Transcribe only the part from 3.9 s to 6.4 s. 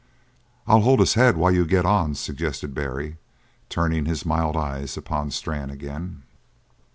his mild eyes upon Strann again.